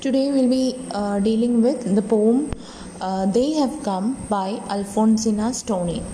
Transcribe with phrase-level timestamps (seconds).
[0.00, 2.52] Today we'll be uh, dealing with the poem
[3.00, 6.04] uh, They Have Come by Alfonsina Storni.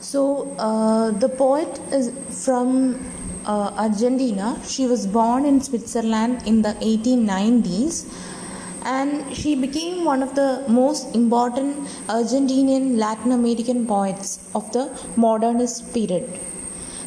[0.00, 2.12] So, uh, the poet is
[2.44, 3.02] from
[3.46, 4.60] uh, Argentina.
[4.66, 8.12] She was born in Switzerland in the 1890s
[8.84, 11.78] and she became one of the most important
[12.08, 16.28] Argentinian Latin American poets of the modernist period.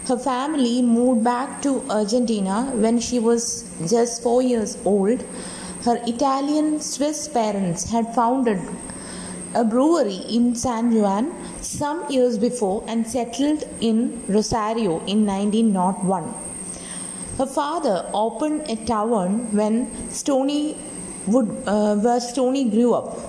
[0.08, 5.22] Her family moved back to Argentina when she was just four years old.
[5.84, 8.62] Her Italian Swiss parents had founded
[9.54, 16.34] a brewery in San Juan some years before and settled in Rosario in 1901.
[17.38, 20.78] Her father opened a tavern when Storni
[21.28, 23.20] would, uh, where Storni grew up,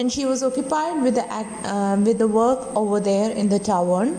[0.00, 4.18] and she was occupied with the uh, with the work over there in the tavern.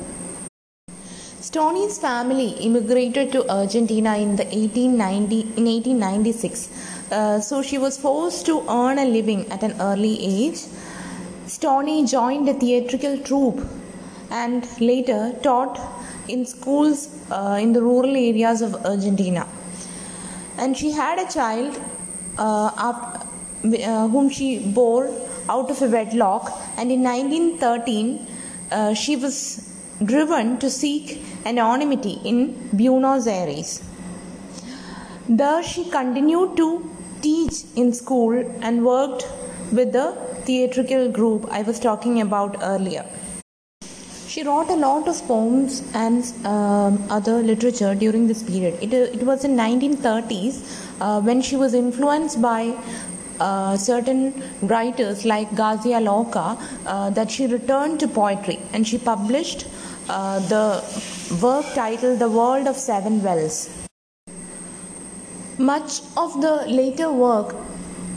[1.55, 6.70] Storni's family immigrated to Argentina in the 1890 in 1896,
[7.14, 10.58] uh, so she was forced to earn a living at an early age.
[11.45, 13.62] Storni joined a theatrical troupe
[14.30, 15.80] and later taught
[16.28, 19.47] in schools uh, in the rural areas of Argentina.
[20.58, 21.80] And she had a child
[22.38, 25.08] uh, uh, whom she bore
[25.47, 28.28] out of a wedlock, and in 1913
[28.72, 29.72] uh, she was
[30.03, 33.83] driven to seek anonymity in Buenos Aires.
[35.27, 36.89] There she continued to
[37.21, 39.27] teach in school and worked
[39.71, 40.11] with the
[40.45, 43.05] theatrical group I was talking about earlier.
[44.27, 48.77] She wrote a lot of poems and um, other literature during this period.
[48.81, 52.75] It, it was in 1930s uh, when she was influenced by
[53.39, 59.67] uh, certain writers like Garcia Lorca uh, that she returned to poetry and she published
[60.09, 60.84] uh, the
[61.42, 63.70] work titled The World of Seven Wells.
[65.58, 67.56] Much of the later work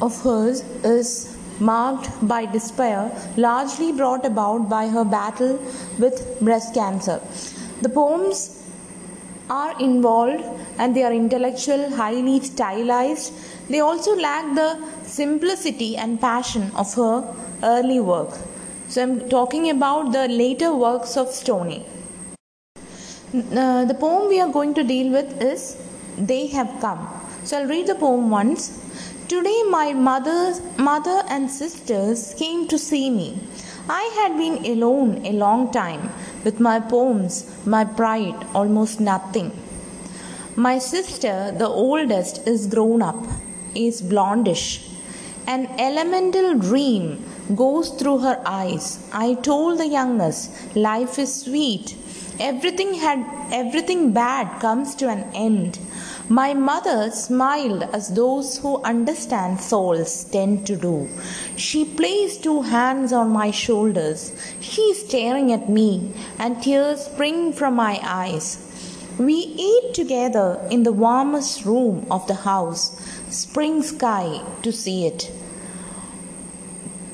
[0.02, 5.58] of hers is marked by despair, largely brought about by her battle
[5.98, 7.20] with breast cancer.
[7.82, 8.66] The poems
[9.50, 10.44] are involved
[10.78, 13.32] and they are intellectual, highly stylized.
[13.68, 18.38] They also lack the simplicity and passion of her early work.
[18.98, 21.84] So, I'm talking about the later works of Storni.
[23.32, 25.80] Uh, the poem we are going to deal with is
[26.18, 27.06] They Have Come.
[27.44, 28.64] So, I'll read the poem once.
[29.28, 33.38] Today, my mother, mother and sisters came to see me.
[33.88, 36.10] I had been alone a long time
[36.42, 39.52] with my poems, my pride, almost nothing.
[40.56, 43.24] My sister, the oldest, is grown up,
[43.76, 44.92] is blondish.
[45.46, 48.98] An elemental dream goes through her eyes.
[49.12, 51.96] I told the youngest, life is sweet.
[52.40, 55.78] Everything had everything bad comes to an end.
[56.28, 61.08] My mother smiled as those who understand souls tend to do.
[61.56, 64.32] She placed two hands on my shoulders.
[64.60, 68.64] She is staring at me, and tears spring from my eyes.
[69.18, 75.32] We eat together in the warmest room of the house, spring sky to see it.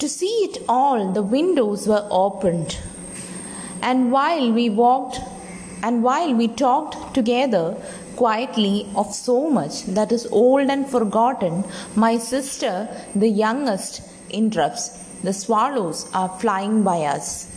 [0.04, 2.76] To see it all, the windows were opened.
[3.80, 5.18] And while we walked
[5.82, 7.74] and while we talked together,
[8.14, 11.64] quietly of so much that is old and forgotten,
[11.96, 14.88] my sister, the youngest, interrupts.
[15.22, 17.50] The swallows are flying by us.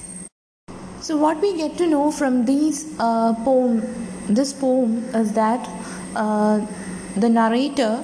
[1.02, 3.84] So, what we get to know from these uh, poem,
[4.30, 5.70] this poem, is that
[6.16, 6.66] uh,
[7.18, 8.02] the narrator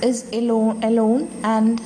[0.00, 1.82] is alone, alone, and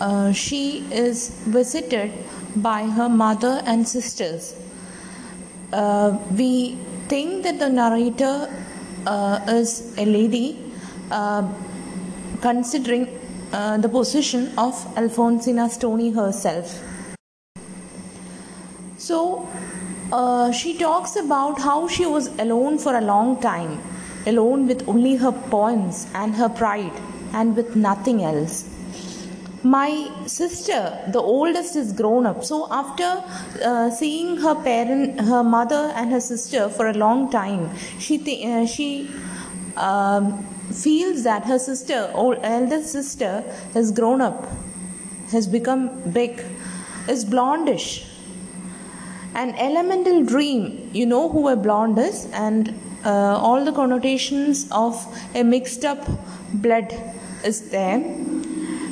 [0.00, 2.12] uh, she is visited
[2.56, 4.56] by her mother and sisters.
[5.72, 6.76] Uh, we
[7.08, 8.48] think that the narrator
[9.06, 10.58] uh, is a lady
[11.10, 11.46] uh,
[12.40, 13.08] considering
[13.52, 16.82] uh, the position of Alfonsina Storni herself.
[18.98, 19.48] So
[20.52, 23.82] she talks about how she was alone for a long time,
[24.26, 26.92] alone with only her poems and her pride,
[27.32, 28.73] and with nothing else
[29.64, 32.44] my sister the oldest is grown up.
[32.44, 33.24] So after
[33.64, 38.46] uh, seeing her parent her mother and her sister for a long time she th-
[38.46, 39.10] uh, she
[39.76, 44.46] um, feels that her sister or elder sister has grown up
[45.30, 46.42] has become big
[47.08, 48.06] is blondish.
[49.34, 54.94] An elemental dream you know who a blonde is and uh, all the connotations of
[55.34, 56.06] a mixed up
[56.52, 56.94] blood
[57.44, 57.98] is there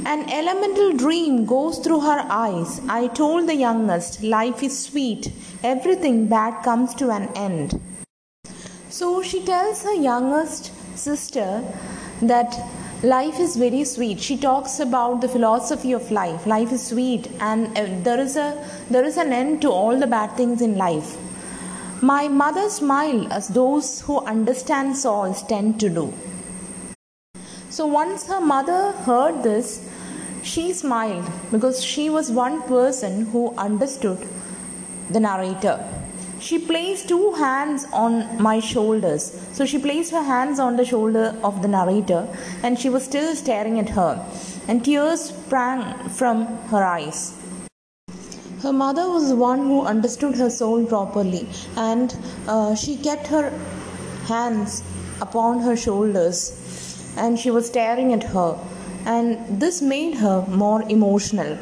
[0.05, 2.81] an elemental dream goes through her eyes.
[2.89, 5.33] I told the youngest, life is sweet,
[5.63, 7.81] everything bad comes to an end.
[8.89, 11.65] So she tells her youngest sister
[12.21, 12.59] that
[13.03, 14.21] life is very sweet.
[14.21, 16.47] She talks about the philosophy of life.
[16.47, 20.07] Life is sweet and uh, there is a there is an end to all the
[20.07, 21.17] bad things in life.
[22.03, 26.13] My mother smiled as those who understand souls tend to do.
[27.71, 29.89] So once her mother heard this
[30.43, 34.29] she smiled because she was one person who understood
[35.11, 35.79] the narrator
[36.43, 39.41] she placed two hands on my shoulders.
[39.53, 42.27] So she placed her hands on the shoulder of the narrator
[42.65, 44.27] and she was still staring at her,
[44.67, 47.39] and tears sprang from her eyes.
[48.63, 52.17] Her mother was one who understood her soul properly, and
[52.49, 53.51] uh, she kept her
[54.27, 54.83] hands
[55.21, 56.59] upon her shoulders
[57.17, 58.59] and she was staring at her,
[59.07, 61.59] and this made her more emotional.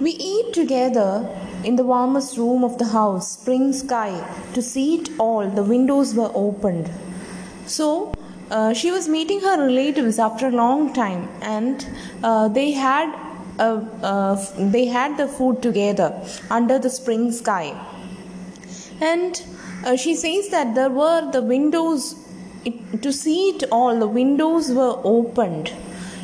[0.00, 1.28] We ate together
[1.64, 4.12] in the warmest room of the house, spring sky.
[4.54, 6.90] To see it all, the windows were opened.
[7.66, 8.12] So,
[8.50, 11.86] uh, she was meeting her relatives after a long time, and
[12.22, 13.14] uh, they had
[13.58, 16.08] uh, uh they had the food together
[16.50, 17.72] under the spring sky.
[19.00, 19.42] And
[19.84, 22.14] uh, she says that there were the windows
[22.64, 23.98] it, to see it all.
[23.98, 25.72] The windows were opened.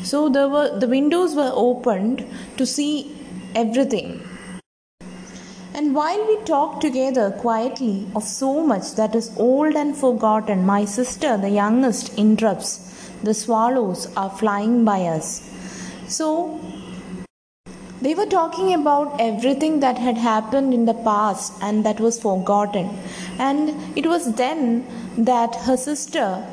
[0.02, 2.26] So there were the windows were opened
[2.56, 3.16] to see
[3.54, 4.22] everything
[5.72, 10.84] and while we talked together quietly of so much that is old and forgotten, my
[10.84, 13.10] sister, the youngest, interrupts.
[13.22, 15.48] The swallows are flying by us.
[16.06, 16.60] So,
[18.02, 22.90] they were talking about everything that had happened in the past and that was forgotten.
[23.38, 24.86] And it was then
[25.16, 26.46] that her sister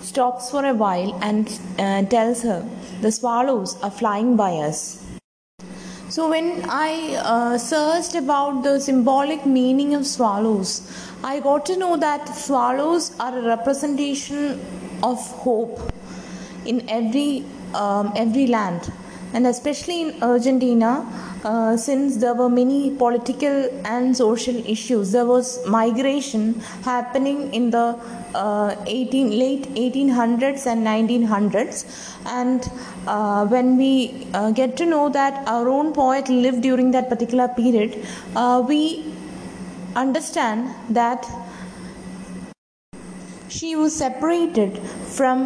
[0.00, 2.66] stops for a while and uh, tells her,
[3.00, 5.04] The swallows are flying by us.
[6.10, 10.82] So, when I uh, searched about the symbolic meaning of swallows,
[11.22, 14.60] I got to know that swallows are a representation
[15.02, 15.78] of hope
[16.66, 17.44] in every
[17.74, 18.92] um, every land,
[19.32, 21.06] and especially in Argentina,
[21.44, 25.12] uh, since there were many political and social issues.
[25.12, 27.98] There was migration happening in the
[28.34, 31.84] uh, 18 late 1800s and 1900s,
[32.26, 32.70] and
[33.06, 37.48] uh, when we uh, get to know that our own poet lived during that particular
[37.48, 38.04] period,
[38.36, 39.12] uh, we
[39.96, 41.26] understand that
[43.48, 45.40] she was separated from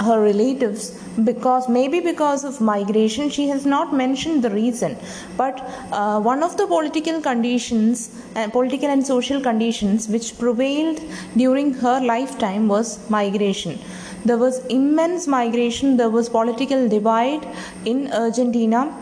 [0.00, 0.90] her relatives
[1.24, 4.96] because maybe because of migration she has not mentioned the reason.
[5.36, 5.60] But
[5.92, 11.00] uh, one of the political conditions and uh, political and social conditions which prevailed
[11.36, 13.78] during her lifetime was migration.
[14.24, 17.46] There was immense migration there was political divide
[17.84, 18.94] in argentina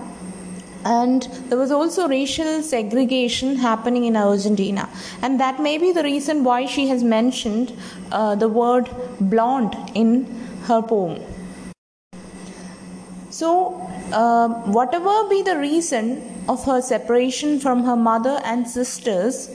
[0.84, 4.88] and there was also racial segregation happening in Argentina,
[5.22, 7.72] and that may be the reason why she has mentioned
[8.12, 8.88] uh, the word
[9.20, 11.20] blonde in her poem.
[13.30, 13.74] So,
[14.12, 19.50] uh, whatever be the reason of her separation from her mother and sisters,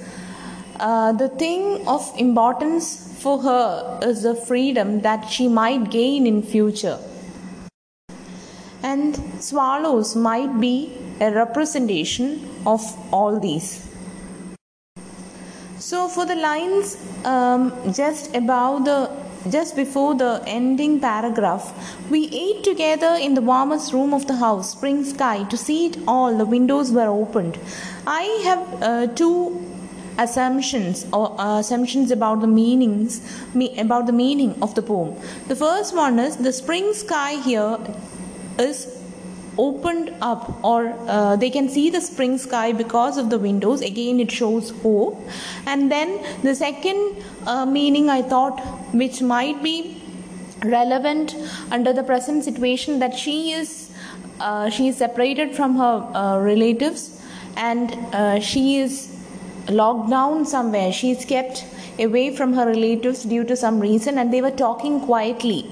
[0.80, 6.44] uh, the thing of importance for her is the freedom that she might gain in
[6.44, 7.00] future.
[8.84, 12.82] And swallows might be a representation of
[13.14, 13.90] all these.
[15.80, 21.74] So, for the lines um, just above the just before the ending paragraph,
[22.10, 25.98] we ate together in the warmest room of the house, spring sky, to see it
[26.08, 26.38] all.
[26.38, 27.60] The windows were opened.
[28.08, 29.70] I have uh, two
[30.18, 33.22] assumptions or uh, assumptions about the meanings
[33.54, 35.16] me, about the meaning of the poem.
[35.48, 37.80] The first one is the spring sky here
[38.60, 39.00] is
[39.58, 44.20] opened up or uh, they can see the spring sky because of the windows again
[44.20, 45.22] it shows hope
[45.68, 50.02] and then the second uh, meaning i thought which might be
[50.64, 51.36] relevant
[51.72, 53.92] under the present situation that she is
[54.40, 57.22] uh, she is separated from her uh, relatives
[57.56, 59.16] and uh, she is
[59.70, 60.92] locked down somewhere.
[60.92, 61.66] She is kept
[62.00, 65.70] away from her relatives due to some reason and they were talking quietly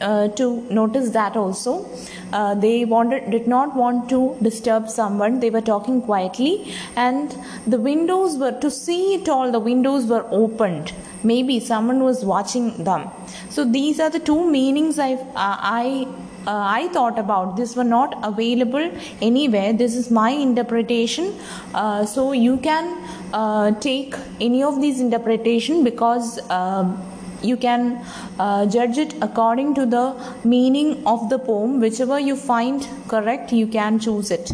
[0.00, 1.88] uh, to notice that also.
[2.32, 5.40] Uh, they wanted did not want to disturb someone.
[5.40, 10.26] They were talking quietly and the windows were to see it all the windows were
[10.30, 10.92] opened
[11.22, 13.08] maybe someone was watching them
[13.48, 16.06] so these are the two meanings i uh, i
[16.46, 19.74] uh, I thought about this were not available anywhere.
[19.74, 21.38] This is my interpretation.
[21.74, 22.96] Uh, so you can
[23.34, 26.98] uh, take any of these interpretation because um,
[27.42, 28.04] you can
[28.38, 33.66] uh, judge it according to the meaning of the poem whichever you find correct you
[33.66, 34.52] can choose it